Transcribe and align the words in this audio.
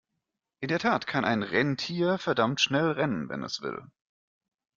In 0.61 0.69
der 0.69 0.79
Tat 0.79 1.05
kann 1.05 1.25
ein 1.25 1.43
Rentier 1.43 2.17
verdammt 2.17 2.59
schnell 2.59 2.89
rennen, 2.93 3.29
wenn 3.29 3.43
es 3.43 3.61
will. 3.61 3.83